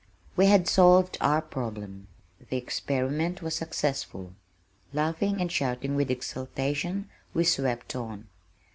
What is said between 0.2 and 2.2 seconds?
We had solved our problem.